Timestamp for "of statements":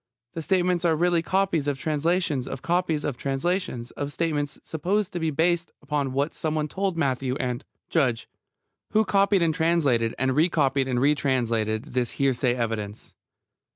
3.91-4.57